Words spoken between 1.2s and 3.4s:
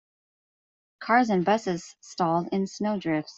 and busses stalled in snow drifts.